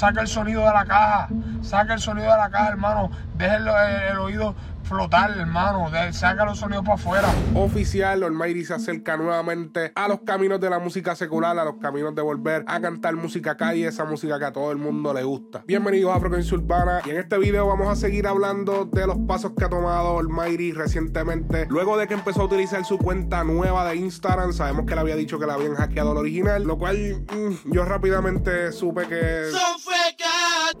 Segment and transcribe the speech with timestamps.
[0.00, 1.28] saca el sonido de la caja,
[1.60, 4.54] saca el sonido de la caja, hermano, deja el oído
[4.84, 5.90] flotar, hermano.
[6.12, 7.28] saca los sonidos para afuera.
[7.54, 12.14] Oficial, Almighty se acerca nuevamente a los caminos de la música secular, a los caminos
[12.14, 15.62] de volver a cantar música calle, esa música que a todo el mundo le gusta.
[15.66, 19.52] Bienvenidos a Frecuencia Urbana y en este video vamos a seguir hablando de los pasos
[19.56, 21.66] que ha tomado Almighty recientemente.
[21.68, 25.16] Luego de que empezó a utilizar su cuenta nueva de Instagram, sabemos que le había
[25.16, 29.44] dicho que le habían hackeado el original, lo cual mm, yo rápidamente supe que...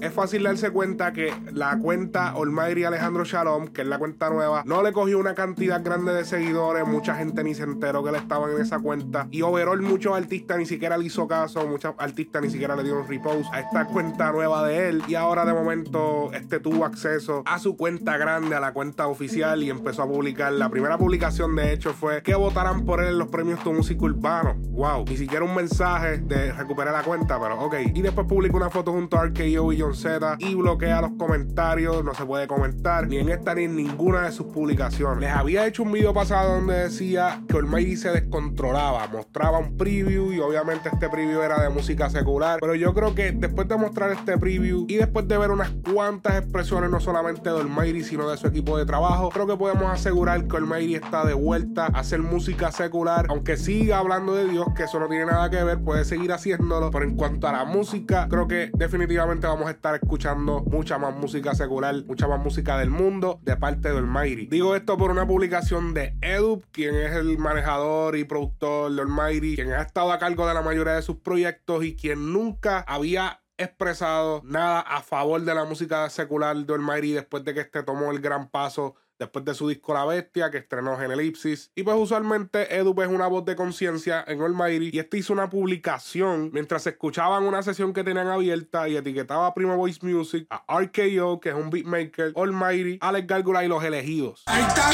[0.00, 4.62] Es fácil darse cuenta que la cuenta Almighty Alejandro Shalom, que es la cuenta nueva,
[4.64, 8.16] no le cogió una cantidad grande de seguidores, mucha gente ni se enteró que le
[8.16, 9.28] estaban en esa cuenta.
[9.30, 13.06] Y overall, muchos artistas ni siquiera le hizo caso, muchos artistas ni siquiera le dieron
[13.06, 15.02] repost a esta cuenta nueva de él.
[15.06, 19.62] Y ahora de momento este tuvo acceso a su cuenta grande, a la cuenta oficial
[19.62, 20.50] y empezó a publicar.
[20.54, 24.02] La primera publicación de hecho fue que votaran por él en los premios Tu Música
[24.02, 24.54] Urbano.
[24.70, 27.74] Wow, ni siquiera un mensaje de recuperar la cuenta, pero ok.
[27.94, 29.89] Y después publicó una foto junto a RKO y John
[30.38, 34.32] Y bloquea los comentarios, no se puede comentar ni en esta ni en ninguna de
[34.32, 35.18] sus publicaciones.
[35.20, 40.32] Les había hecho un video pasado donde decía que Almighty se descontrolaba, mostraba un preview
[40.32, 44.12] y obviamente este preview era de música secular, pero yo creo que después de mostrar
[44.12, 48.36] este preview y después de ver unas cuantas expresiones no solamente de Almighty sino de
[48.36, 52.20] su equipo de trabajo, creo que podemos asegurar que Almighty está de vuelta a hacer
[52.20, 56.04] música secular, aunque siga hablando de Dios, que eso no tiene nada que ver, puede
[56.04, 60.62] seguir haciéndolo, pero en cuanto a la música, creo que definitivamente vamos a estar escuchando
[60.62, 64.46] mucha más música secular, mucha más música del mundo de parte de Almighty.
[64.46, 69.56] Digo esto por una publicación de Edu, quien es el manejador y productor de Almighty,
[69.56, 73.42] quien ha estado a cargo de la mayoría de sus proyectos y quien nunca había
[73.56, 78.10] expresado nada a favor de la música secular de Almighty después de que este tomó
[78.10, 81.70] el gran paso después de su disco La Bestia, que estrenó en Elipsis.
[81.76, 85.48] Y pues usualmente Edu es una voz de conciencia en Almighty y este hizo una
[85.48, 90.80] publicación mientras escuchaban una sesión que tenían abierta y etiquetaba a Primo Voice Music, a
[90.80, 94.42] RKO, que es un beatmaker, Almighty, Alex Gárgola y Los Elegidos.
[94.46, 94.90] Ahí está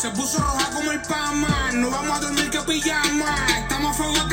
[0.00, 4.29] se puso roja como el Pama, no vamos a dormir que pijama, estamos fuego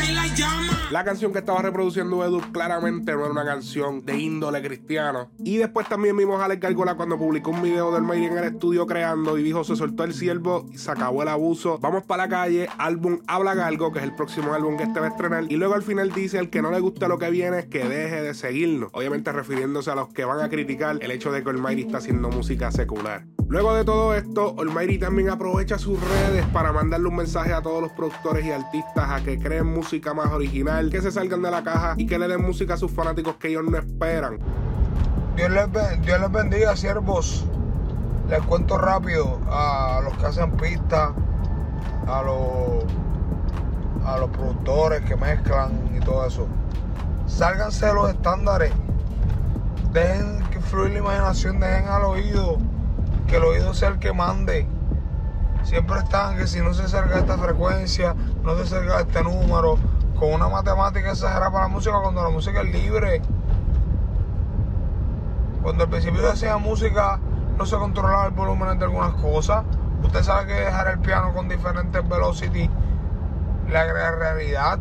[0.91, 5.29] la canción que estaba reproduciendo Edu claramente no era una canción de índole cristiano.
[5.43, 8.43] Y después también vimos a Alex Gargola cuando publicó un video del Mayri en el
[8.45, 11.77] estudio creando y dijo: Se soltó el siervo y se acabó el abuso.
[11.79, 15.07] Vamos para la calle, álbum Habla Galgo, que es el próximo álbum que este va
[15.07, 15.45] a estrenar.
[15.49, 18.21] Y luego al final dice: El que no le gusta lo que viene, que deje
[18.21, 18.89] de seguirnos.
[18.93, 22.29] Obviamente refiriéndose a los que van a criticar el hecho de que Almighty está haciendo
[22.29, 23.25] música secular.
[23.49, 27.81] Luego de todo esto, Almighty también aprovecha sus redes para mandarle un mensaje a todos
[27.81, 31.63] los productores y artistas a que creen música más original que se salgan de la
[31.63, 34.39] caja y que le den música a sus fanáticos que ellos no esperan.
[35.37, 37.45] Dios les, bendiga, siervos.
[38.27, 41.11] Les cuento rápido a los que hacen pistas,
[42.05, 42.83] a los,
[44.05, 46.47] a los productores que mezclan y todo eso.
[47.27, 48.73] Sálganse de los estándares.
[49.93, 52.57] Dejen que fluya la imaginación, dejen al oído,
[53.27, 54.67] que el oído sea el que mande.
[55.63, 59.77] Siempre están que si no se salga esta frecuencia, no se salga este número,
[60.17, 63.21] con una matemática exagerada para la música cuando la música es libre.
[65.61, 67.19] Cuando al principio de música
[67.57, 69.65] no se controlaba el volumen de algunas cosas.
[70.03, 72.69] Usted sabe que dejar el piano con diferentes velocity
[73.67, 74.79] le agrega realidad.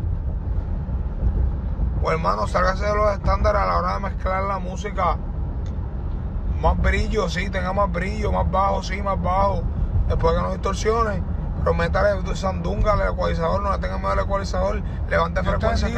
[2.01, 5.17] Pues hermano, sálgase de los estándares a la hora de mezclar la música.
[6.61, 9.63] Más brillo, sí, tenga más brillo, más bajo, sí, más bajo.
[10.07, 11.21] Después que no distorsiones
[11.67, 15.89] pero métale sandunga al ecualizador, no le tenga miedo al ecualizador, levante frecuencia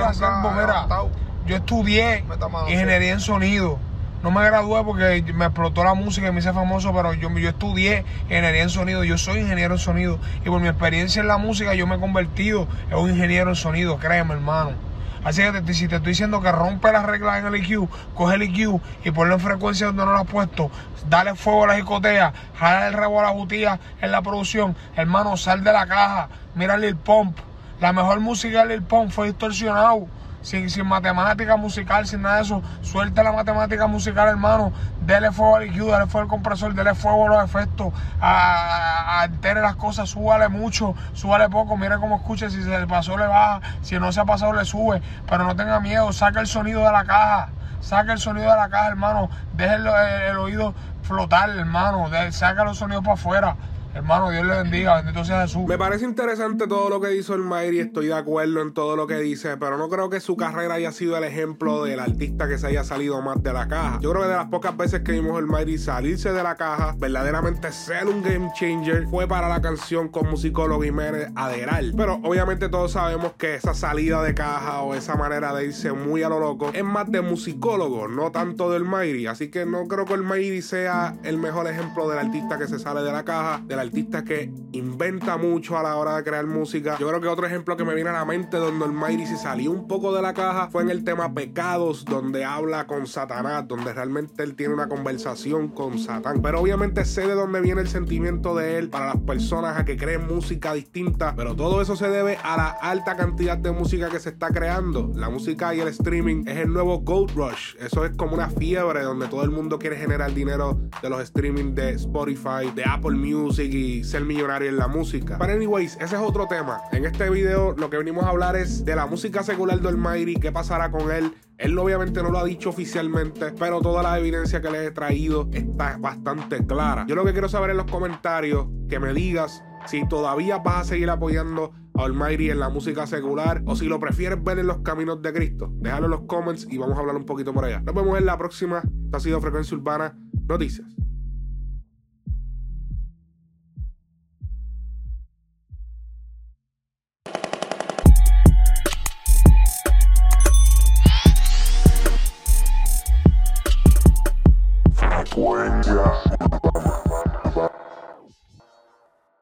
[1.45, 2.25] Yo estudié
[2.67, 3.77] ingeniería en sonido.
[4.23, 7.49] No me gradué porque me explotó la música y me hice famoso, pero yo, yo
[7.49, 9.03] estudié ingeniería en sonido.
[9.03, 10.19] Yo soy ingeniero en sonido.
[10.43, 13.55] Y por mi experiencia en la música, yo me he convertido en un ingeniero en
[13.55, 14.88] sonido, créeme, hermano.
[15.23, 18.43] Así que si te estoy diciendo que rompe las reglas en el EQ, coge el
[18.43, 20.71] EQ y ponlo en frecuencia donde no lo has puesto,
[21.09, 25.35] dale fuego a la jicotea, jala el rebo a la jutía en la producción, hermano,
[25.35, 27.37] sal de la caja, mira Lil Pump.
[27.81, 30.07] La mejor música de Lil Pump fue distorsionado
[30.41, 32.61] sin, sin matemática musical, sin nada de eso.
[32.81, 34.71] Suelta la matemática musical, hermano.
[35.01, 37.93] Dele fuego al EQ, dale fuego al compresor, dele fuego a los efectos.
[38.21, 41.77] A, las cosas, súbale mucho, súbale poco.
[41.77, 42.49] Mire cómo escucha.
[42.49, 43.61] Si se le pasó, le baja.
[43.81, 45.01] Si no se ha pasado, le sube.
[45.27, 47.49] Pero no tenga miedo, saca el sonido de la caja.
[47.81, 49.29] Saca el sonido de la caja, hermano.
[49.53, 52.09] Deje el, oído flotar, hermano.
[52.31, 53.55] saca los sonidos para afuera.
[53.93, 55.65] Hermano, Dios le bendiga, bendito sea Jesús.
[55.67, 59.07] Me parece interesante todo lo que hizo el Mayri, estoy de acuerdo en todo lo
[59.07, 62.59] que dice, pero no creo que su carrera haya sido el ejemplo del artista que
[62.59, 63.97] se haya salido más de la caja.
[63.99, 66.93] Yo creo que de las pocas veces que vimos el Mayri salirse de la caja,
[66.99, 71.93] verdaderamente ser un game changer, fue para la canción con musicólogo Jiménez Aderal.
[71.97, 76.21] Pero obviamente todos sabemos que esa salida de caja o esa manera de irse muy
[76.21, 79.25] a lo loco es más de musicólogo, no tanto del Mayri.
[79.25, 82.77] Así que no creo que el Mayri sea el mejor ejemplo del artista que se
[82.77, 86.97] sale de la caja, del artista que inventa mucho a la hora de crear música.
[86.99, 89.37] Yo creo que otro ejemplo que me viene a la mente donde el Mayri se
[89.37, 93.67] salió un poco de la caja fue en el tema Pecados, donde habla con Satanás,
[93.67, 96.41] donde realmente él tiene una conversación con Satán.
[96.41, 99.97] Pero obviamente sé de dónde viene el sentimiento de él para las personas a que
[99.97, 104.19] creen música distinta, pero todo eso se debe a la alta cantidad de música que
[104.19, 105.11] se está creando.
[105.15, 107.75] La música y el streaming es el nuevo Gold Rush.
[107.79, 111.73] Eso es como una fiebre donde todo el mundo quiere generar dinero de los streaming
[111.75, 115.37] de Spotify, de Apple Music y ser millonario en la música.
[115.39, 116.81] Pero anyways, ese es otro tema.
[116.91, 120.35] En este video lo que venimos a hablar es de la música secular del Mayri,
[120.35, 121.33] qué pasará con él.
[121.57, 125.49] Él obviamente no lo ha dicho oficialmente, pero toda la evidencia que le he traído
[125.51, 127.05] está bastante clara.
[127.07, 130.83] Yo lo que quiero saber en los comentarios, que me digas si todavía vas a
[130.83, 134.79] seguir apoyando a Almighty en la música secular o si lo prefieres ver en los
[134.79, 135.69] caminos de Cristo.
[135.75, 137.81] Déjalo en los comments y vamos a hablar un poquito por allá.
[137.81, 138.81] Nos vemos en la próxima.
[139.05, 140.17] Esto ha sido Frecuencia Urbana
[140.47, 140.98] Noticias.